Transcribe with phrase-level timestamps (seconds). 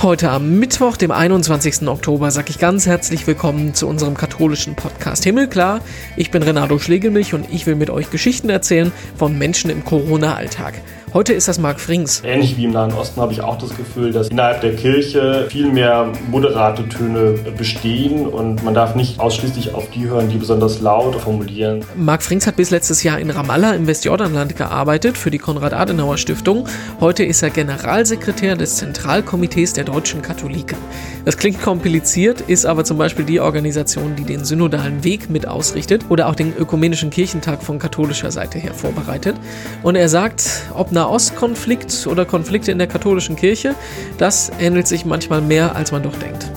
[0.00, 1.88] Heute am Mittwoch, dem 21.
[1.88, 5.80] Oktober, sage ich ganz herzlich willkommen zu unserem katholischen Podcast Himmelklar.
[6.14, 10.74] Ich bin Renato Schlegelmilch und ich will mit euch Geschichten erzählen von Menschen im Corona-Alltag.
[11.14, 12.22] Heute ist das Marc Frings.
[12.22, 15.72] Ähnlich wie im Nahen Osten habe ich auch das Gefühl, dass innerhalb der Kirche viel
[15.72, 21.16] mehr moderate Töne bestehen und man darf nicht ausschließlich auf die hören, die besonders laut
[21.16, 21.82] formulieren.
[21.96, 26.68] Marc Frings hat bis letztes Jahr in Ramallah im Westjordanland gearbeitet für die Konrad-Adenauer-Stiftung.
[27.00, 30.76] Heute ist er Generalsekretär des Zentralkomitees der deutschen Katholiken.
[31.24, 36.04] Das klingt kompliziert, ist aber zum Beispiel die Organisation, die den synodalen Weg mit ausrichtet
[36.10, 39.36] oder auch den ökumenischen Kirchentag von katholischer Seite her vorbereitet.
[39.82, 43.76] Und er sagt, ob Nahostkonflikt oder Konflikte in der katholischen Kirche,
[44.18, 46.50] das ähnelt sich manchmal mehr, als man doch denkt.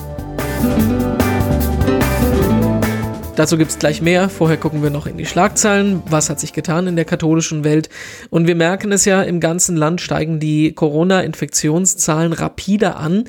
[3.34, 4.28] Dazu gibt es gleich mehr.
[4.28, 6.02] Vorher gucken wir noch in die Schlagzeilen.
[6.10, 7.88] Was hat sich getan in der katholischen Welt?
[8.28, 13.24] Und wir merken es ja, im ganzen Land steigen die Corona-Infektionszahlen rapide an.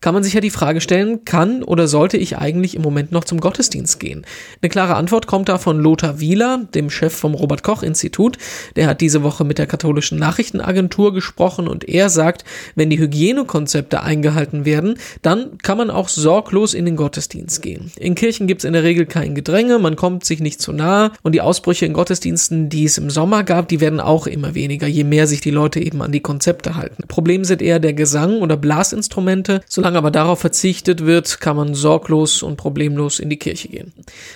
[0.00, 3.24] Kann man sich ja die Frage stellen, kann oder sollte ich eigentlich im Moment noch
[3.24, 4.24] zum Gottesdienst gehen?
[4.62, 8.38] Eine klare Antwort kommt da von Lothar Wieler, dem Chef vom Robert Koch Institut.
[8.76, 12.44] Der hat diese Woche mit der katholischen Nachrichtenagentur gesprochen und er sagt,
[12.76, 17.90] wenn die Hygienekonzepte eingehalten werden, dann kann man auch sorglos in den Gottesdienst gehen.
[17.98, 21.10] In Kirchen gibt es in der Regel kein Gedränge, man kommt sich nicht zu nahe
[21.22, 24.86] und die Ausbrüche in Gottesdiensten, die es im Sommer gab, die werden auch immer weniger,
[24.86, 27.04] je mehr sich die Leute eben an die Konzepte halten.
[27.08, 29.62] Problem sind eher der Gesang oder Blasinstrumente.
[29.66, 33.94] Solange aber darauf verzichtet wird, kann man sorglos und problemlos in die Kirche gehen.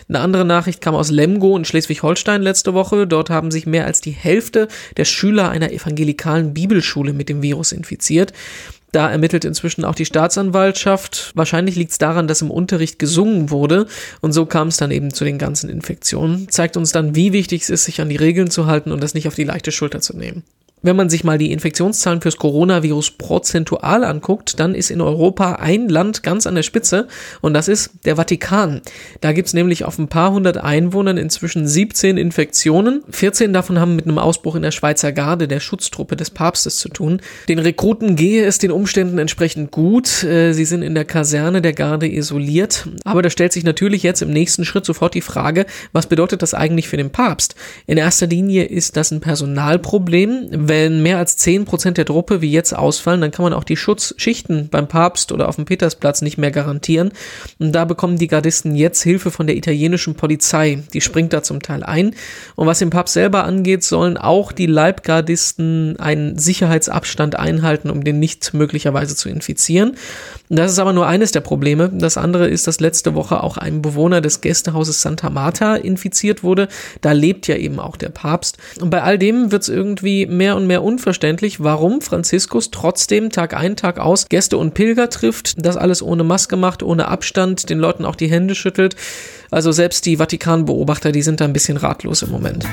[0.08, 3.06] Eine andere Nachricht kam aus Lemgo in Schleswig-Holstein letzte Woche.
[3.06, 7.72] Dort haben sich mehr als die Hälfte der Schüler einer evangelikalen Bibelschule mit dem Virus
[7.72, 8.32] infiziert.
[8.92, 11.32] Da ermittelt inzwischen auch die Staatsanwaltschaft.
[11.34, 13.86] Wahrscheinlich liegt es daran, dass im Unterricht gesungen wurde
[14.20, 16.48] und so kam es dann eben zu den ganzen Infektionen.
[16.50, 19.14] Zeigt uns dann, wie wichtig es ist, sich an die Regeln zu halten und das
[19.14, 20.44] nicht auf die leichte Schulter zu nehmen.
[20.82, 25.88] Wenn man sich mal die Infektionszahlen fürs Coronavirus prozentual anguckt, dann ist in Europa ein
[25.88, 27.06] Land ganz an der Spitze
[27.40, 28.82] und das ist der Vatikan.
[29.20, 33.02] Da gibt's nämlich auf ein paar hundert Einwohnern inzwischen 17 Infektionen.
[33.10, 36.88] 14 davon haben mit einem Ausbruch in der Schweizer Garde, der Schutztruppe des Papstes, zu
[36.88, 37.20] tun.
[37.48, 40.24] Den Rekruten gehe es den Umständen entsprechend gut.
[40.24, 42.88] Äh, sie sind in der Kaserne der Garde isoliert.
[43.04, 46.54] Aber da stellt sich natürlich jetzt im nächsten Schritt sofort die Frage, was bedeutet das
[46.54, 47.54] eigentlich für den Papst?
[47.86, 52.74] In erster Linie ist das ein Personalproblem wenn mehr als 10% der Truppe wie jetzt
[52.74, 56.50] ausfallen, dann kann man auch die Schutzschichten beim Papst oder auf dem Petersplatz nicht mehr
[56.50, 57.12] garantieren.
[57.58, 60.82] Und da bekommen die Gardisten jetzt Hilfe von der italienischen Polizei.
[60.94, 62.14] Die springt da zum Teil ein.
[62.56, 68.18] Und was den Papst selber angeht, sollen auch die Leibgardisten einen Sicherheitsabstand einhalten, um den
[68.18, 69.98] nicht möglicherweise zu infizieren.
[70.48, 71.90] Das ist aber nur eines der Probleme.
[71.92, 76.68] Das andere ist, dass letzte Woche auch ein Bewohner des Gästehauses Santa Marta infiziert wurde.
[77.02, 78.56] Da lebt ja eben auch der Papst.
[78.80, 83.30] Und bei all dem wird es irgendwie mehr und und mehr unverständlich, warum Franziskus trotzdem
[83.30, 87.68] Tag ein, Tag aus Gäste und Pilger trifft, das alles ohne Maske macht, ohne Abstand,
[87.68, 88.94] den Leuten auch die Hände schüttelt.
[89.50, 92.64] Also selbst die Vatikanbeobachter, die sind da ein bisschen ratlos im Moment.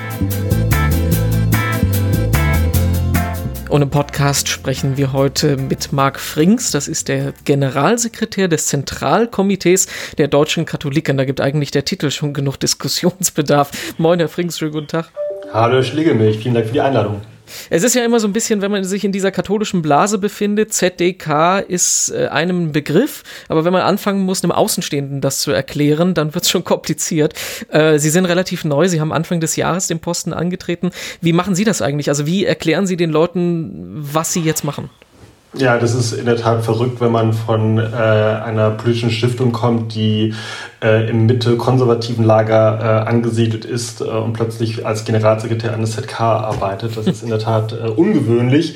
[3.69, 6.72] Und im Podcast sprechen wir heute mit Marc Frings.
[6.72, 11.17] Das ist der Generalsekretär des Zentralkomitees der deutschen Katholiken.
[11.17, 13.72] Da gibt eigentlich der Titel schon genug Diskussionsbedarf.
[13.97, 15.11] Moin, Herr Frings, schönen guten Tag.
[15.53, 16.39] Hallo, Schlegelmilch.
[16.39, 17.22] Vielen Dank für die Einladung.
[17.69, 20.73] Es ist ja immer so ein bisschen, wenn man sich in dieser katholischen Blase befindet,
[20.73, 26.13] ZDK ist äh, einem Begriff, aber wenn man anfangen muss, einem Außenstehenden das zu erklären,
[26.13, 27.33] dann wird es schon kompliziert.
[27.69, 30.91] Äh, Sie sind relativ neu, Sie haben Anfang des Jahres den Posten angetreten.
[31.21, 32.09] Wie machen Sie das eigentlich?
[32.09, 34.89] Also wie erklären Sie den Leuten, was Sie jetzt machen?
[35.55, 39.95] Ja, das ist in der Tat verrückt, wenn man von äh, einer politischen Stiftung kommt,
[39.95, 40.35] die
[40.79, 46.95] äh, im Mitte-konservativen Lager äh, angesiedelt ist äh, und plötzlich als Generalsekretär eines ZK arbeitet.
[46.95, 48.75] Das ist in der Tat äh, ungewöhnlich.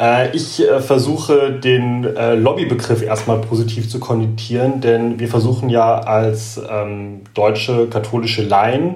[0.00, 5.98] Äh, ich äh, versuche den äh, Lobbybegriff erstmal positiv zu konnotieren, denn wir versuchen ja
[5.98, 8.94] als ähm, deutsche katholische Laien,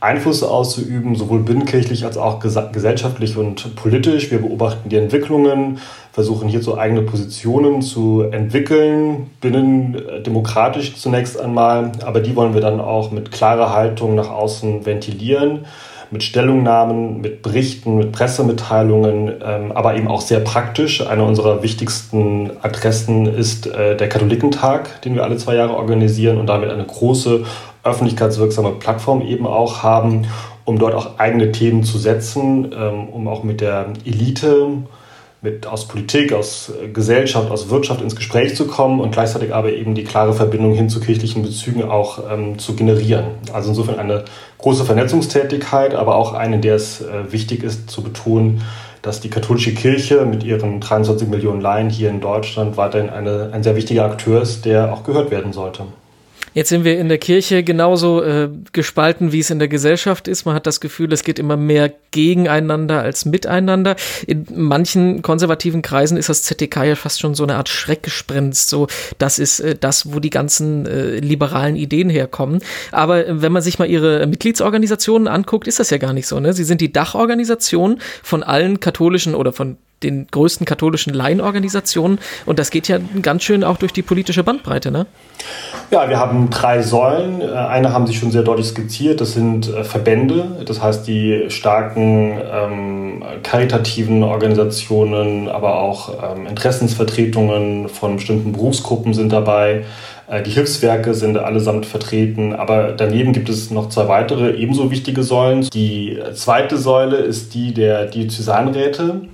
[0.00, 4.30] Einfluss auszuüben, sowohl binnenkirchlich als auch gesellschaftlich und politisch.
[4.30, 5.78] Wir beobachten die Entwicklungen,
[6.16, 13.10] versuchen hierzu eigene Positionen zu entwickeln, binnendemokratisch zunächst einmal, aber die wollen wir dann auch
[13.10, 15.66] mit klarer Haltung nach außen ventilieren
[16.10, 21.06] mit Stellungnahmen, mit Berichten, mit Pressemitteilungen, ähm, aber eben auch sehr praktisch.
[21.06, 26.46] Eine unserer wichtigsten Adressen ist äh, der Katholikentag, den wir alle zwei Jahre organisieren und
[26.46, 27.44] damit eine große
[27.82, 30.28] öffentlichkeitswirksame Plattform eben auch haben,
[30.64, 34.68] um dort auch eigene Themen zu setzen, ähm, um auch mit der Elite,
[35.46, 39.94] mit aus Politik, aus Gesellschaft, aus Wirtschaft ins Gespräch zu kommen und gleichzeitig aber eben
[39.94, 43.26] die klare Verbindung hin zu kirchlichen Bezügen auch ähm, zu generieren.
[43.52, 44.24] Also insofern eine
[44.58, 48.62] große Vernetzungstätigkeit, aber auch eine, in der es äh, wichtig ist zu betonen,
[49.02, 53.62] dass die katholische Kirche mit ihren 23 Millionen Laien hier in Deutschland weiterhin eine, ein
[53.62, 55.84] sehr wichtiger Akteur ist, der auch gehört werden sollte.
[56.56, 60.46] Jetzt sind wir in der Kirche genauso äh, gespalten, wie es in der Gesellschaft ist.
[60.46, 63.94] Man hat das Gefühl, es geht immer mehr gegeneinander als miteinander.
[64.26, 68.70] In manchen konservativen Kreisen ist das ZDK ja fast schon so eine Art Schreckgespenst.
[68.70, 68.86] So,
[69.18, 72.62] das ist äh, das, wo die ganzen äh, liberalen Ideen herkommen.
[72.90, 76.40] Aber äh, wenn man sich mal ihre Mitgliedsorganisationen anguckt, ist das ja gar nicht so.
[76.40, 76.54] Ne?
[76.54, 82.18] Sie sind die Dachorganisation von allen katholischen oder von den größten katholischen Laienorganisationen.
[82.44, 85.06] Und das geht ja ganz schön auch durch die politische Bandbreite, ne?
[85.90, 87.40] Ja, wir haben drei Säulen.
[87.40, 89.20] Äh, eine haben Sie schon sehr deutlich skizziert.
[89.20, 97.88] Das sind äh, Verbände, das heißt die starken ähm, karitativen Organisationen, aber auch ähm, Interessensvertretungen
[97.88, 99.84] von bestimmten Berufsgruppen sind dabei.
[100.28, 105.22] Äh, die Hilfswerke sind allesamt vertreten, aber daneben gibt es noch zwei weitere ebenso wichtige
[105.22, 105.68] Säulen.
[105.72, 109.28] Die zweite Säule ist die der Diözesanräte.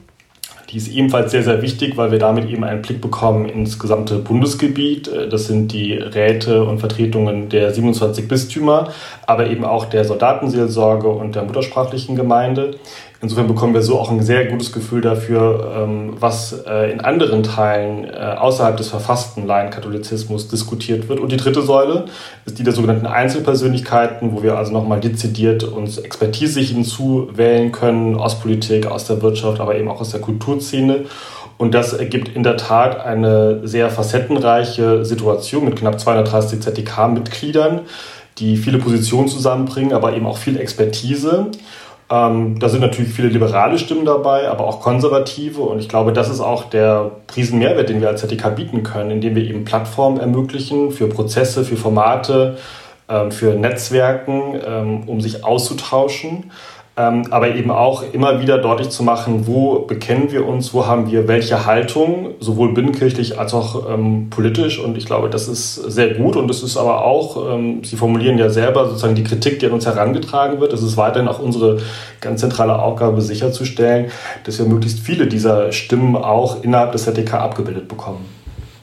[0.72, 4.18] Die ist ebenfalls sehr, sehr wichtig, weil wir damit eben einen Blick bekommen ins gesamte
[4.18, 5.06] Bundesgebiet.
[5.06, 8.90] Äh, das sind die Räte und Vertretungen der 27 Bistümer,
[9.26, 12.78] aber eben auch der Soldatenseelsorge und der muttersprachlichen Gemeinde.
[13.22, 17.44] Insofern bekommen wir so auch ein sehr gutes Gefühl dafür, ähm, was äh, in anderen
[17.44, 21.20] Teilen äh, außerhalb des verfassten Laienkatholicismus diskutiert wird.
[21.20, 22.06] Und die dritte Säule
[22.46, 28.40] ist die der sogenannten Einzelpersönlichkeiten, wo wir also nochmal dezidiert uns Expertise hinzuwählen können aus
[28.40, 31.04] Politik, aus der Wirtschaft, aber eben auch aus der Kulturszene.
[31.58, 37.82] Und das ergibt in der Tat eine sehr facettenreiche Situation mit knapp 230 ZDK-Mitgliedern,
[38.38, 41.52] die viele Positionen zusammenbringen, aber eben auch viel Expertise.
[42.12, 45.62] Ähm, da sind natürlich viele liberale Stimmen dabei, aber auch konservative.
[45.62, 49.34] Und ich glaube, das ist auch der Riesenmehrwert, den wir als ZDK bieten können, indem
[49.34, 52.58] wir eben Plattformen ermöglichen für Prozesse, für Formate,
[53.08, 56.50] ähm, für Netzwerken, ähm, um sich auszutauschen
[57.30, 61.26] aber eben auch immer wieder deutlich zu machen, wo bekennen wir uns, wo haben wir
[61.26, 64.78] welche Haltung, sowohl binnenkirchlich als auch ähm, politisch.
[64.78, 68.36] Und ich glaube, das ist sehr gut und es ist aber auch, ähm, Sie formulieren
[68.36, 70.74] ja selber sozusagen die Kritik, die an uns herangetragen wird.
[70.74, 71.78] Es ist weiterhin auch unsere
[72.20, 74.10] ganz zentrale Aufgabe, sicherzustellen,
[74.44, 78.41] dass wir möglichst viele dieser Stimmen auch innerhalb des ZDK abgebildet bekommen.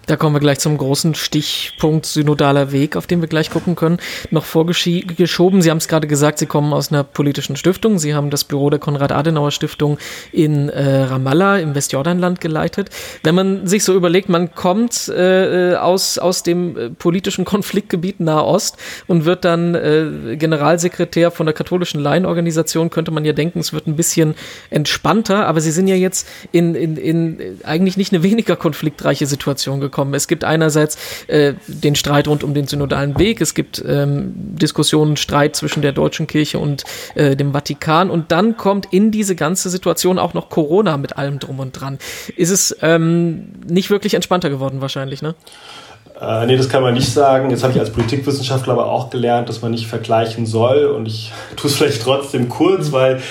[0.10, 4.00] Da kommen wir gleich zum großen Stichpunkt synodaler Weg, auf den wir gleich gucken können.
[4.32, 8.00] Noch vorgeschoben, Sie haben es gerade gesagt, Sie kommen aus einer politischen Stiftung.
[8.00, 10.00] Sie haben das Büro der Konrad-Adenauer-Stiftung
[10.32, 12.90] in äh, Ramallah im Westjordanland geleitet.
[13.22, 18.78] Wenn man sich so überlegt, man kommt äh, aus, aus dem äh, politischen Konfliktgebiet Nahost
[19.06, 23.86] und wird dann äh, Generalsekretär von der katholischen Laienorganisation, könnte man ja denken, es wird
[23.86, 24.34] ein bisschen
[24.72, 29.80] entspannter, aber Sie sind ja jetzt in, in, in eigentlich nicht eine weniger konfliktreiche Situation
[29.80, 30.14] gekommen kommen.
[30.14, 30.98] Es gibt einerseits
[31.28, 35.92] äh, den Streit rund um den synodalen Weg, es gibt ähm, Diskussionen, Streit zwischen der
[35.92, 36.86] deutschen Kirche und
[37.16, 41.40] äh, dem Vatikan und dann kommt in diese ganze Situation auch noch Corona mit allem
[41.40, 41.98] drum und dran.
[42.38, 45.36] Ist es ähm, nicht wirklich entspannter geworden wahrscheinlich, ne?
[46.22, 47.50] Äh, nee, das kann man nicht sagen.
[47.50, 50.86] Jetzt habe ich als Politikwissenschaftler aber auch gelernt, dass man nicht vergleichen soll.
[50.86, 53.22] Und ich tue es vielleicht trotzdem kurz, weil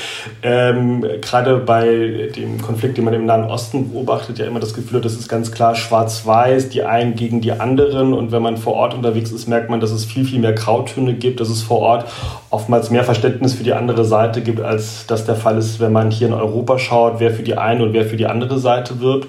[0.42, 4.98] ähm, gerade bei dem Konflikt, den man im Nahen Osten beobachtet, ja immer das Gefühl
[4.98, 8.14] hat, das ist ganz klar schwarz-weiß, die einen gegen die anderen.
[8.14, 11.12] Und wenn man vor Ort unterwegs ist, merkt man, dass es viel, viel mehr Grautöne
[11.12, 12.06] gibt, dass es vor Ort
[12.48, 16.10] oftmals mehr Verständnis für die andere Seite gibt, als das der Fall ist, wenn man
[16.10, 19.28] hier in Europa schaut, wer für die eine und wer für die andere Seite wirbt.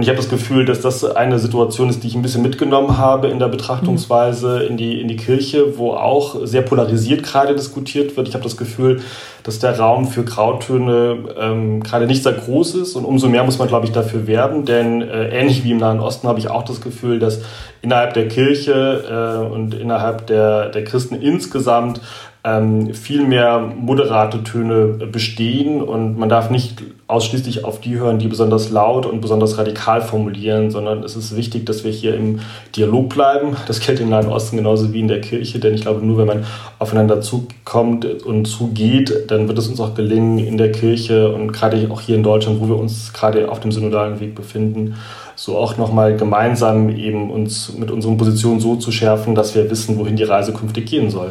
[0.00, 2.96] Und ich habe das Gefühl, dass das eine Situation ist, die ich ein bisschen mitgenommen
[2.96, 8.16] habe in der Betrachtungsweise in die, in die Kirche, wo auch sehr polarisiert gerade diskutiert
[8.16, 8.26] wird.
[8.26, 9.02] Ich habe das Gefühl,
[9.42, 12.96] dass der Raum für Grautöne ähm, gerade nicht sehr groß ist.
[12.96, 16.00] Und umso mehr muss man, glaube ich, dafür werben, denn äh, ähnlich wie im Nahen
[16.00, 17.42] Osten habe ich auch das Gefühl, dass
[17.82, 22.00] innerhalb der Kirche äh, und innerhalb der, der Christen insgesamt
[22.42, 25.82] ähm, viel mehr moderate Töne bestehen.
[25.82, 30.70] Und man darf nicht ausschließlich auf die hören, die besonders laut und besonders radikal formulieren,
[30.70, 32.40] sondern es ist wichtig, dass wir hier im
[32.76, 33.56] Dialog bleiben.
[33.66, 36.26] Das gilt im Nahen Osten genauso wie in der Kirche, denn ich glaube, nur wenn
[36.26, 36.44] man
[36.78, 41.88] aufeinander zukommt und zugeht, dann wird es uns auch gelingen, in der Kirche und gerade
[41.90, 44.94] auch hier in Deutschland, wo wir uns gerade auf dem synodalen Weg befinden,
[45.36, 49.98] so auch nochmal gemeinsam eben uns mit unseren Positionen so zu schärfen, dass wir wissen,
[49.98, 51.30] wohin die Reise künftig gehen soll.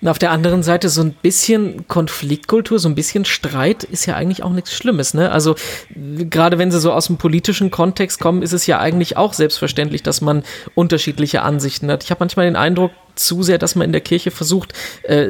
[0.00, 4.14] Und auf der anderen Seite so ein bisschen Konfliktkultur, so ein bisschen Streit ist ja
[4.14, 5.30] eigentlich auch nichts Schlimmes, ne?
[5.30, 5.54] Also
[5.94, 10.02] gerade wenn sie so aus dem politischen Kontext kommen, ist es ja eigentlich auch selbstverständlich,
[10.02, 10.42] dass man
[10.74, 12.04] unterschiedliche Ansichten hat.
[12.04, 15.26] Ich habe manchmal den Eindruck zu sehr, dass man in der Kirche versucht, äh,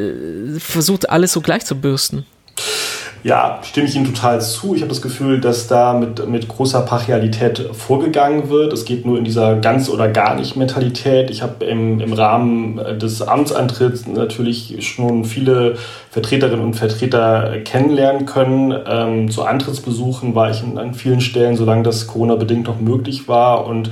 [0.58, 2.26] versucht alles so gleich zu bürsten.
[3.24, 4.74] Ja, stimme ich Ihnen total zu.
[4.74, 8.72] Ich habe das Gefühl, dass da mit, mit großer Partialität vorgegangen wird.
[8.72, 11.28] Es geht nur in dieser ganz oder gar nicht Mentalität.
[11.30, 15.76] Ich habe im, im Rahmen des Amtsantritts natürlich schon viele
[16.10, 18.72] Vertreterinnen und Vertreter kennenlernen können.
[18.86, 23.66] Ähm, zu Antrittsbesuchen war ich an vielen Stellen, solange das Corona-bedingt noch möglich war.
[23.66, 23.90] Und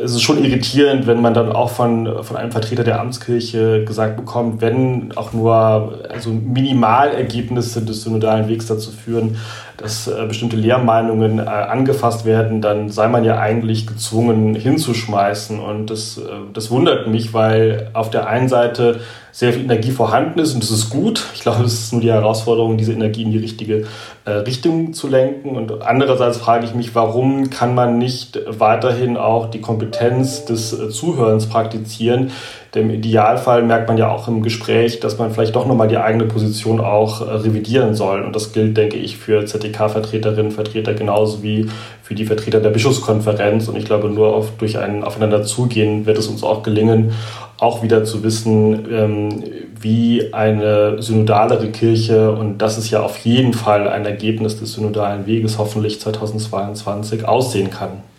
[0.00, 4.16] es ist schon irritierend, wenn man dann auch von, von einem Vertreter der Amtskirche gesagt
[4.16, 9.36] bekommt, wenn auch nur also Minimalergebnisse des synodalen Wegs dazu führen,
[9.76, 15.58] dass äh, bestimmte Lehrmeinungen äh, angefasst werden, dann sei man ja eigentlich gezwungen hinzuschmeißen.
[15.60, 19.00] Und das, äh, das wundert mich, weil auf der einen Seite
[19.32, 21.24] sehr viel Energie vorhanden ist und das ist gut.
[21.34, 23.86] Ich glaube, es ist nur die Herausforderung, diese Energie in die richtige
[24.26, 25.56] äh, Richtung zu lenken.
[25.56, 30.90] Und andererseits frage ich mich, warum kann man nicht weiterhin auch die Kompetenz des äh,
[30.90, 32.30] Zuhörens praktizieren?
[32.74, 35.98] Denn im Idealfall merkt man ja auch im Gespräch, dass man vielleicht doch nochmal die
[35.98, 38.22] eigene Position auch äh, revidieren soll.
[38.22, 41.68] Und das gilt, denke ich, für ZDK-Vertreterinnen und Vertreter genauso wie
[42.02, 43.68] für die Vertreter der Bischofskonferenz.
[43.68, 47.12] Und ich glaube, nur auf, durch ein Aufeinanderzugehen wird es uns auch gelingen,
[47.58, 49.44] auch wieder zu wissen, ähm,
[49.78, 55.26] wie eine synodalere Kirche, und das ist ja auf jeden Fall ein Ergebnis des synodalen
[55.26, 58.11] Weges, hoffentlich 2022 aussehen kann.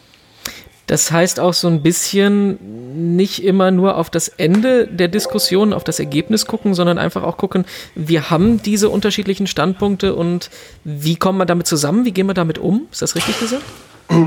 [0.93, 2.59] Das heißt auch so ein bisschen
[3.17, 7.38] nicht immer nur auf das Ende der Diskussion, auf das Ergebnis gucken, sondern einfach auch
[7.38, 10.51] gucken, wir haben diese unterschiedlichen Standpunkte und
[10.83, 12.83] wie kommen wir damit zusammen, wie gehen wir damit um?
[12.91, 13.63] Ist das richtig gesagt?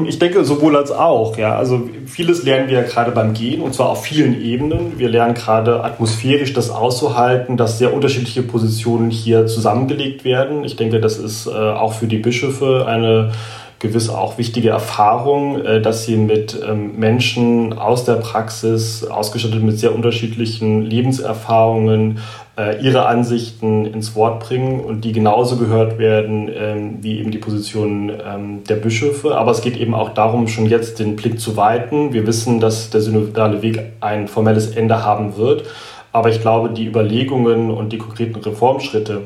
[0.08, 1.38] Ich denke sowohl als auch.
[1.38, 1.56] Ja.
[1.56, 4.98] Also vieles lernen wir gerade beim Gehen und zwar auf vielen Ebenen.
[4.98, 10.64] Wir lernen gerade atmosphärisch das auszuhalten, dass sehr unterschiedliche Positionen hier zusammengelegt werden.
[10.64, 13.30] Ich denke, das ist äh, auch für die Bischöfe eine
[13.78, 19.78] gewiss auch wichtige Erfahrung, äh, dass sie mit ähm, Menschen aus der Praxis, ausgestattet mit
[19.78, 22.18] sehr unterschiedlichen Lebenserfahrungen,
[22.58, 27.38] äh, ihre Ansichten ins Wort bringen und die genauso gehört werden ähm, wie eben die
[27.38, 29.36] Positionen ähm, der Bischöfe.
[29.36, 32.14] Aber es geht eben auch darum, schon jetzt den Blick zu weiten.
[32.14, 35.64] Wir wissen, dass der synodale Weg ein formelles Ende haben wird.
[36.12, 39.24] Aber ich glaube, die Überlegungen und die konkreten Reformschritte,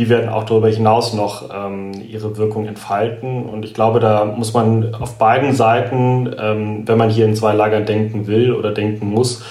[0.00, 3.44] die werden auch darüber hinaus noch ähm, ihre Wirkung entfalten.
[3.44, 7.52] Und ich glaube, da muss man auf beiden Seiten, ähm, wenn man hier in zwei
[7.52, 9.42] Lagern denken will oder denken muss,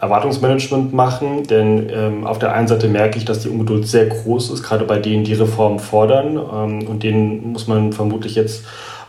[0.00, 4.50] Erwartungsmanagement machen, denn ähm, auf der einen Seite merke ich, dass die Ungeduld sehr groß
[4.50, 6.38] ist, gerade bei denen, die Reformen fordern.
[6.38, 8.64] Ähm, und denen muss man vermutlich jetzt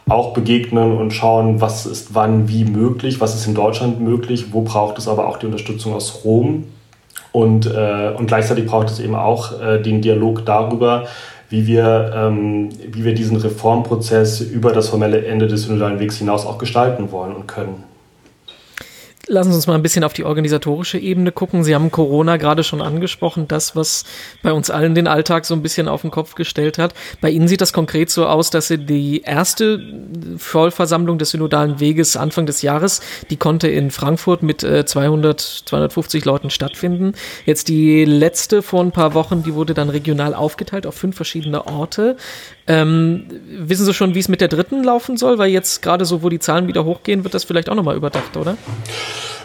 [0.10, 4.64] auch begegnen und schauen, was ist wann wie möglich, was ist in Deutschland möglich, wo
[4.64, 6.66] braucht es aber auch die Unterstützung aus Rom.
[7.40, 11.06] Und, äh, und gleichzeitig braucht es eben auch äh, den Dialog darüber,
[11.50, 16.46] wie wir, ähm, wie wir diesen Reformprozess über das formelle Ende des synodalen Wegs hinaus
[16.46, 17.89] auch gestalten wollen und können.
[19.32, 21.64] Lassen Sie uns mal ein bisschen auf die organisatorische Ebene gucken.
[21.64, 24.04] Sie haben Corona gerade schon angesprochen, das, was
[24.42, 26.96] bei uns allen den Alltag so ein bisschen auf den Kopf gestellt hat.
[27.22, 29.80] Bei Ihnen sieht das konkret so aus, dass Sie die erste
[30.38, 36.26] Vollversammlung des synodalen Weges Anfang des Jahres, die konnte in Frankfurt mit 200, äh, 250
[36.26, 37.14] Leuten stattfinden.
[37.46, 41.68] Jetzt die letzte vor ein paar Wochen, die wurde dann regional aufgeteilt auf fünf verschiedene
[41.68, 42.18] Orte.
[42.70, 43.24] Ähm,
[43.58, 45.40] wissen Sie schon, wie es mit der dritten laufen soll?
[45.40, 48.38] Weil jetzt gerade so, wo die Zahlen wieder hochgehen, wird das vielleicht auch nochmal überdacht,
[48.38, 48.58] oder?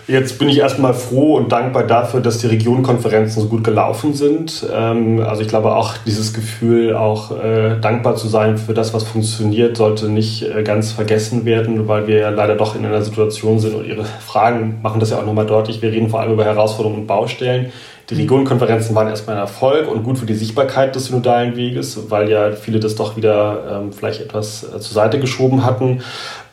[0.06, 4.66] Jetzt bin ich erstmal froh und dankbar dafür, dass die Regionenkonferenzen so gut gelaufen sind.
[4.70, 9.04] Ähm, also ich glaube auch dieses Gefühl, auch äh, dankbar zu sein für das, was
[9.04, 13.58] funktioniert, sollte nicht äh, ganz vergessen werden, weil wir ja leider doch in einer Situation
[13.58, 15.80] sind und Ihre Fragen machen das ja auch nochmal deutlich.
[15.80, 17.72] Wir reden vor allem über Herausforderungen und Baustellen.
[18.10, 22.30] Die Regionenkonferenzen waren erstmal ein Erfolg und gut für die Sichtbarkeit des synodalen Weges, weil
[22.30, 26.02] ja viele das doch wieder ähm, vielleicht etwas äh, zur Seite geschoben hatten.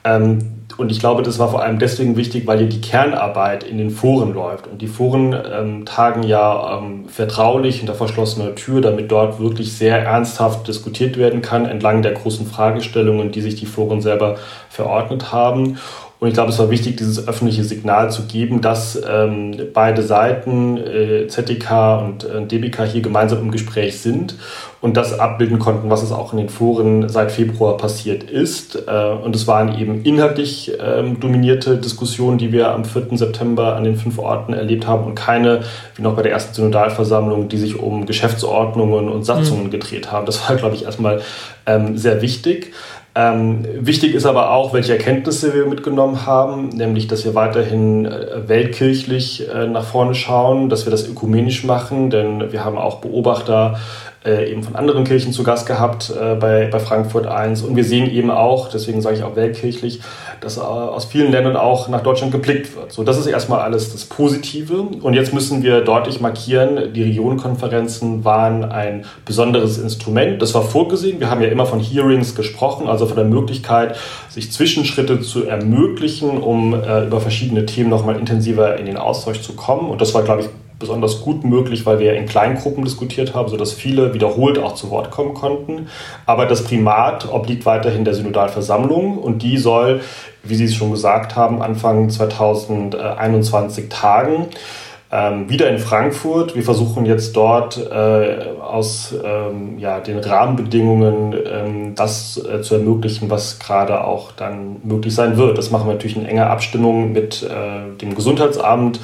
[0.04, 0.40] Ähm,
[0.78, 3.90] und ich glaube, das war vor allem deswegen wichtig, weil hier die Kernarbeit in den
[3.90, 4.68] Foren läuft.
[4.68, 10.00] Und die Foren ähm, tagen ja ähm, vertraulich hinter verschlossener Tür, damit dort wirklich sehr
[10.00, 14.38] ernsthaft diskutiert werden kann, entlang der großen Fragestellungen, die sich die Foren selber
[14.70, 15.78] verordnet haben.
[16.22, 20.78] Und ich glaube, es war wichtig, dieses öffentliche Signal zu geben, dass ähm, beide Seiten,
[20.78, 24.36] äh, ZDK und äh, DBK, hier gemeinsam im Gespräch sind
[24.82, 28.88] und das abbilden konnten, was es auch in den Foren seit Februar passiert ist.
[28.88, 33.18] Äh, und es waren eben inhaltlich ähm, dominierte Diskussionen, die wir am 4.
[33.18, 35.62] September an den fünf Orten erlebt haben und keine,
[35.96, 39.72] wie noch bei der ersten Synodalversammlung, die sich um Geschäftsordnungen und Satzungen mhm.
[39.72, 40.28] gedreht haben.
[40.28, 41.22] Das war, glaube ich, erstmal
[41.66, 42.74] ähm, sehr wichtig.
[43.14, 48.48] Ähm, wichtig ist aber auch, welche Erkenntnisse wir mitgenommen haben, nämlich, dass wir weiterhin äh,
[48.48, 53.80] weltkirchlich äh, nach vorne schauen, dass wir das ökumenisch machen, denn wir haben auch Beobachter
[54.24, 57.64] äh, eben von anderen Kirchen zu Gast gehabt äh, bei, bei Frankfurt 1.
[57.64, 60.02] Und wir sehen eben auch, deswegen sage ich auch weltkirchlich,
[60.42, 62.92] dass äh, aus vielen Ländern auch nach Deutschland geblickt wird.
[62.92, 64.82] So, das ist erstmal alles das Positive.
[65.02, 70.42] Und jetzt müssen wir deutlich markieren, die Regionenkonferenzen waren ein besonderes Instrument.
[70.42, 71.20] Das war vorgesehen.
[71.20, 73.96] Wir haben ja immer von Hearings gesprochen, also von der Möglichkeit,
[74.30, 79.54] sich Zwischenschritte zu ermöglichen, um äh, über verschiedene Themen nochmal intensiver in den Austausch zu
[79.54, 79.90] kommen.
[79.90, 80.50] Und das war, glaube ich,
[80.82, 85.12] besonders gut möglich, weil wir in Kleingruppen diskutiert haben, sodass viele wiederholt auch zu Wort
[85.12, 85.88] kommen konnten.
[86.26, 90.02] Aber das Primat obliegt weiterhin der Synodalversammlung und die soll,
[90.44, 94.48] wie Sie es schon gesagt haben, Anfang 2021 tagen.
[95.14, 96.56] Ähm, wieder in Frankfurt.
[96.56, 103.30] Wir versuchen jetzt dort äh, aus ähm, ja, den Rahmenbedingungen ähm, das äh, zu ermöglichen,
[103.30, 105.58] was gerade auch dann möglich sein wird.
[105.58, 109.02] Das machen wir natürlich in enger Abstimmung mit äh, dem Gesundheitsamt,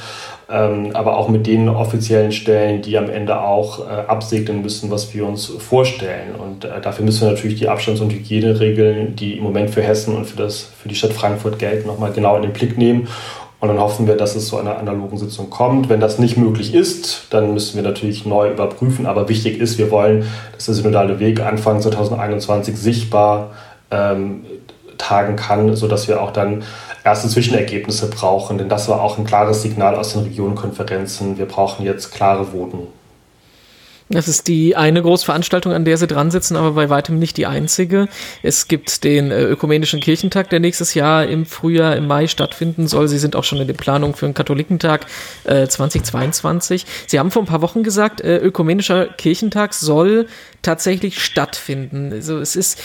[0.49, 5.13] ähm, aber auch mit den offiziellen Stellen, die am Ende auch äh, absegnen müssen, was
[5.13, 6.35] wir uns vorstellen.
[6.35, 10.15] Und äh, dafür müssen wir natürlich die Abstands- und Hygieneregeln, die im Moment für Hessen
[10.15, 13.09] und für, das, für die Stadt Frankfurt gelten, nochmal genau in den Blick nehmen.
[13.59, 15.89] Und dann hoffen wir, dass es zu einer analogen Sitzung kommt.
[15.89, 19.07] Wenn das nicht möglich ist, dann müssen wir natürlich neu überprüfen.
[19.07, 23.51] Aber wichtig ist, wir wollen, dass der synodale Weg Anfang 2021 sichtbar
[23.89, 24.45] ähm,
[25.07, 26.63] tagen kann, sodass wir auch dann
[27.03, 28.57] erste Zwischenergebnisse brauchen.
[28.57, 31.37] Denn das war auch ein klares Signal aus den Regionenkonferenzen.
[31.37, 32.87] Wir brauchen jetzt klare Voten.
[34.09, 37.45] Das ist die eine Großveranstaltung, an der sie dran sitzen, aber bei weitem nicht die
[37.45, 38.07] einzige.
[38.41, 43.09] Es gibt den äh, Ökumenischen Kirchentag, der nächstes Jahr im Frühjahr, im Mai stattfinden soll.
[43.09, 45.07] Sie sind auch schon in der Planung für den Katholikentag
[45.43, 46.85] äh, 2022.
[47.05, 50.27] Sie haben vor ein paar Wochen gesagt, äh, Ökumenischer Kirchentag soll
[50.61, 52.13] tatsächlich stattfinden.
[52.13, 52.79] Also es ist,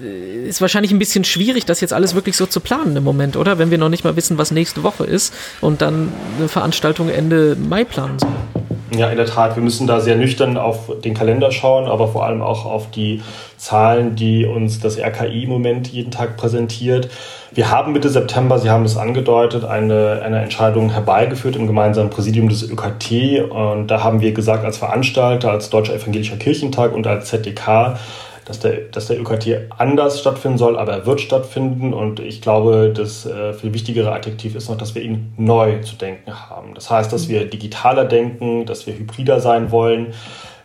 [0.00, 3.36] äh, ist wahrscheinlich ein bisschen schwierig, das jetzt alles wirklich so zu planen im Moment,
[3.36, 3.58] oder?
[3.58, 7.56] Wenn wir noch nicht mal wissen, was nächste Woche ist und dann eine Veranstaltung Ende
[7.56, 8.57] Mai planen sollen.
[8.90, 9.54] Ja, in der Tat.
[9.54, 13.22] Wir müssen da sehr nüchtern auf den Kalender schauen, aber vor allem auch auf die
[13.58, 17.10] Zahlen, die uns das RKI im Moment jeden Tag präsentiert.
[17.50, 22.48] Wir haben Mitte September, Sie haben es angedeutet, eine, eine Entscheidung herbeigeführt im gemeinsamen Präsidium
[22.48, 23.50] des ÖKT.
[23.50, 27.98] Und da haben wir gesagt, als Veranstalter, als Deutscher Evangelischer Kirchentag und als ZDK,
[28.48, 31.92] dass der, dass der ÖKT anders stattfinden soll, aber er wird stattfinden.
[31.92, 35.96] Und ich glaube, das äh, viel wichtigere Adjektiv ist noch, dass wir ihn neu zu
[35.96, 36.74] denken haben.
[36.74, 40.14] Das heißt, dass wir digitaler denken, dass wir hybrider sein wollen,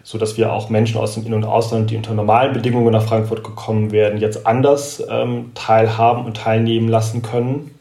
[0.01, 3.03] so dass wir auch Menschen aus dem In- und Ausland, die unter normalen Bedingungen nach
[3.03, 7.71] Frankfurt gekommen werden, jetzt anders ähm, teilhaben und teilnehmen lassen können.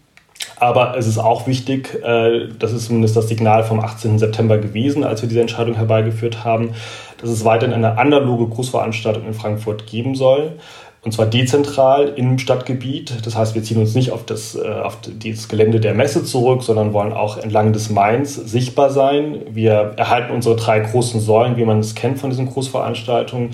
[0.56, 4.18] Aber es ist auch wichtig, äh, das ist zumindest das Signal vom 18.
[4.18, 6.74] September gewesen, als wir diese Entscheidung herbeigeführt haben,
[7.22, 10.58] dass es weiterhin eine analoge Großveranstaltung in Frankfurt geben soll.
[11.04, 13.26] Und zwar dezentral im Stadtgebiet.
[13.26, 16.62] Das heißt, wir ziehen uns nicht auf das, äh, auf das Gelände der Messe zurück,
[16.62, 19.40] sondern wollen auch entlang des Mains sichtbar sein.
[19.50, 23.50] Wir erhalten unsere drei großen Säulen, wie man es kennt von diesen Großveranstaltungen.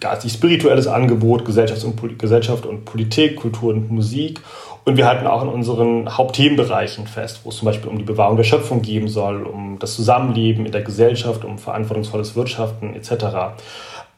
[0.00, 4.40] Geistig-spirituelles Angebot, Gesellschaft und, Gesellschaft und Politik, Kultur und Musik.
[4.84, 8.36] Und wir halten auch in unseren Hauptthemenbereichen fest, wo es zum Beispiel um die Bewahrung
[8.36, 13.12] der Schöpfung gehen soll, um das Zusammenleben in der Gesellschaft, um verantwortungsvolles Wirtschaften etc.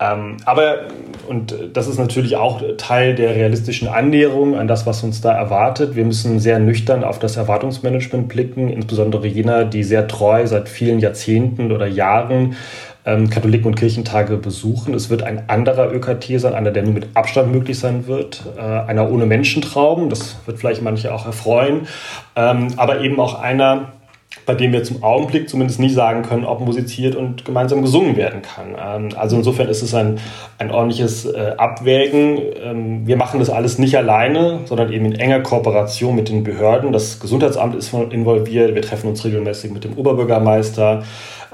[0.02, 0.88] Ähm, aber,
[1.28, 5.94] und das ist natürlich auch Teil der realistischen Annäherung an das, was uns da erwartet.
[5.94, 10.98] Wir müssen sehr nüchtern auf das Erwartungsmanagement blicken, insbesondere jener, die sehr treu seit vielen
[10.98, 12.56] Jahrzehnten oder Jahren
[13.04, 14.94] ähm, Katholiken- und Kirchentage besuchen.
[14.94, 18.60] Es wird ein anderer ÖKT sein, einer, der nur mit Abstand möglich sein wird, äh,
[18.60, 21.88] einer ohne Menschentrauben, das wird vielleicht manche auch erfreuen,
[22.36, 23.92] ähm, aber eben auch einer,
[24.46, 28.42] bei dem wir zum Augenblick zumindest nicht sagen können, ob musiziert und gemeinsam gesungen werden
[28.42, 28.76] kann.
[28.78, 30.18] Ähm, also insofern ist es ein,
[30.58, 32.38] ein ordentliches äh, Abwägen.
[32.62, 36.92] Ähm, wir machen das alles nicht alleine, sondern eben in enger Kooperation mit den Behörden.
[36.92, 38.74] Das Gesundheitsamt ist involviert.
[38.74, 41.02] Wir treffen uns regelmäßig mit dem Oberbürgermeister.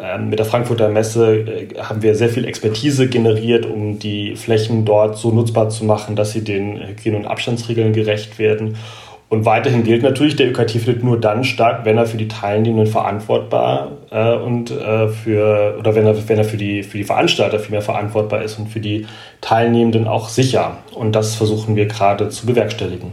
[0.00, 4.84] Ähm, mit der Frankfurter Messe äh, haben wir sehr viel Expertise generiert, um die Flächen
[4.84, 8.76] dort so nutzbar zu machen, dass sie den Hygiene- und Abstandsregeln gerecht werden.
[9.30, 12.90] Und weiterhin gilt natürlich, der ÖKT findet nur dann statt, wenn er für die Teilnehmenden
[12.90, 17.58] verantwortbar äh, und äh, für oder wenn er, wenn er für die für die Veranstalter
[17.58, 19.06] vielmehr verantwortbar ist und für die
[19.42, 20.78] Teilnehmenden auch sicher.
[20.94, 23.12] Und das versuchen wir gerade zu bewerkstelligen.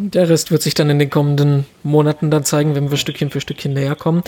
[0.00, 3.40] Der Rest wird sich dann in den kommenden Monaten dann zeigen, wenn wir Stückchen für
[3.40, 4.22] Stückchen näher kommen.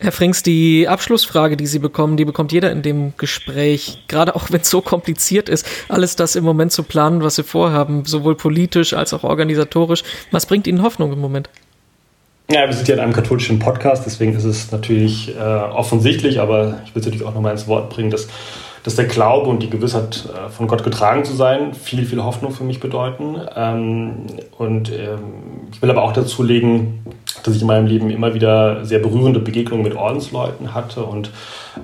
[0.00, 4.50] Herr Frings, die Abschlussfrage, die Sie bekommen, die bekommt jeder in dem Gespräch, gerade auch
[4.50, 8.34] wenn es so kompliziert ist, alles das im Moment zu planen, was Sie vorhaben, sowohl
[8.34, 10.02] politisch als auch organisatorisch.
[10.32, 11.48] Was bringt Ihnen Hoffnung im Moment?
[12.50, 16.80] Ja, wir sind ja in einem katholischen Podcast, deswegen ist es natürlich äh, offensichtlich, aber
[16.84, 18.26] ich will es natürlich auch nochmal ins Wort bringen, dass
[18.82, 22.52] dass der Glaube und die Gewissheit, äh, von Gott getragen zu sein, viel, viel Hoffnung
[22.52, 23.36] für mich bedeuten.
[23.54, 24.26] Ähm,
[24.58, 27.04] und ähm, ich will aber auch dazu legen,
[27.42, 31.30] dass ich in meinem Leben immer wieder sehr berührende Begegnungen mit Ordensleuten hatte und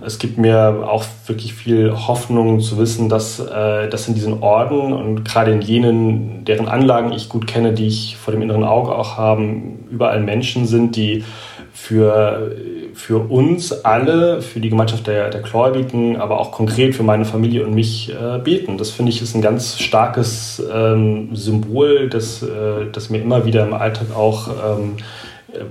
[0.05, 4.93] es gibt mir auch wirklich viel Hoffnung zu wissen, dass, äh, dass in diesen Orden
[4.93, 8.95] und gerade in jenen, deren Anlagen ich gut kenne, die ich vor dem inneren Auge
[8.95, 11.25] auch haben, überall Menschen sind, die
[11.73, 12.55] für,
[12.99, 17.65] für uns alle, für die Gemeinschaft der, der Gläubigen, aber auch konkret für meine Familie
[17.65, 18.77] und mich äh, beten.
[18.77, 23.65] Das finde ich ist ein ganz starkes ähm, Symbol, das, äh, das mir immer wieder
[23.65, 24.97] im Alltag auch ähm,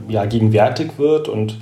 [0.08, 1.58] ja, gegenwärtig wird und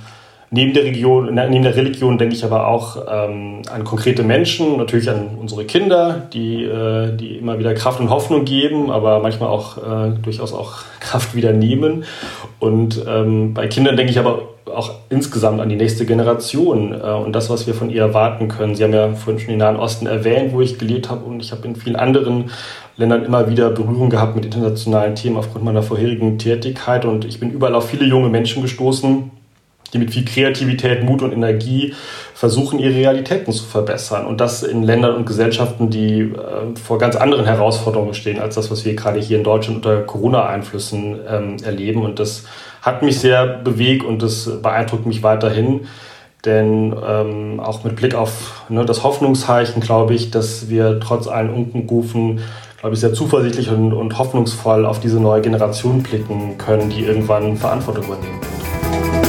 [0.50, 5.10] Neben der, Region, neben der Religion denke ich aber auch ähm, an konkrete Menschen, natürlich
[5.10, 9.78] an unsere Kinder, die, äh, die immer wieder Kraft und Hoffnung geben, aber manchmal auch
[9.78, 12.04] äh, durchaus auch Kraft wieder nehmen.
[12.60, 17.32] Und ähm, bei Kindern denke ich aber auch insgesamt an die nächste Generation äh, und
[17.32, 18.74] das, was wir von ihr erwarten können.
[18.76, 21.50] Sie haben ja vorhin schon den Nahen Osten erwähnt, wo ich gelebt habe und ich
[21.50, 22.50] habe in vielen anderen
[22.96, 27.50] Ländern immer wieder Berührung gehabt mit internationalen Themen aufgrund meiner vorherigen Tätigkeit und ich bin
[27.50, 29.30] überall auf viele junge Menschen gestoßen,
[29.96, 31.94] die mit viel Kreativität, Mut und Energie
[32.34, 34.26] versuchen, ihre Realitäten zu verbessern.
[34.26, 38.70] Und das in Ländern und Gesellschaften, die äh, vor ganz anderen Herausforderungen stehen, als das,
[38.70, 42.02] was wir gerade hier in Deutschland unter Corona-Einflüssen ähm, erleben.
[42.02, 42.44] Und das
[42.82, 45.86] hat mich sehr bewegt und das beeindruckt mich weiterhin.
[46.44, 51.50] Denn ähm, auch mit Blick auf ne, das Hoffnungszeichen glaube ich, dass wir trotz allen
[51.50, 52.40] Unkenrufen,
[52.78, 57.56] glaube ich, sehr zuversichtlich und, und hoffnungsvoll auf diese neue Generation blicken können, die irgendwann
[57.56, 59.25] Verantwortung übernehmen wird.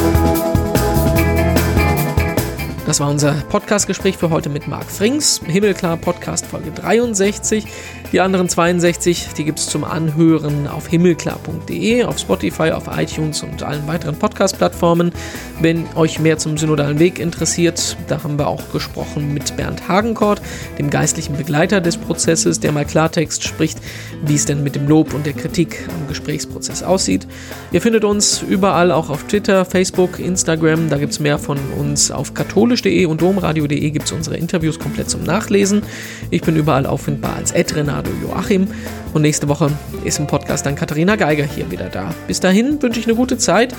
[2.88, 5.42] Das war unser Podcast-Gespräch für heute mit Marc Frings.
[5.46, 7.66] Himmelklar Podcast Folge 63.
[8.14, 13.62] Die anderen 62, die gibt es zum Anhören auf himmelklar.de, auf Spotify, auf iTunes und
[13.62, 15.12] allen weiteren Podcast-Plattformen.
[15.60, 20.42] Wenn euch mehr zum synodalen Weg interessiert, da haben wir auch gesprochen mit Bernd Hagenkort,
[20.80, 23.80] dem geistlichen Begleiter des Prozesses, der mal Klartext spricht,
[24.24, 27.28] wie es denn mit dem Lob und der Kritik am Gesprächsprozess aussieht.
[27.74, 30.90] Ihr findet uns überall, auch auf Twitter, Facebook, Instagram.
[30.90, 34.80] Da gibt es mehr von uns auf katholisch katholisch.de und domradio.de gibt es unsere Interviews
[34.80, 35.82] komplett zum Nachlesen.
[36.30, 38.68] Ich bin überall auffindbar als Ed Renato Joachim
[39.14, 39.72] und nächste Woche
[40.04, 42.14] ist im Podcast dann Katharina Geiger hier wieder da.
[42.28, 43.74] Bis dahin wünsche ich eine gute Zeit.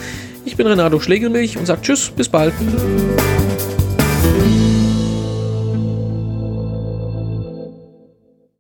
[0.45, 2.53] Ich bin Renato Schlegelmilch und sage Tschüss, bis bald.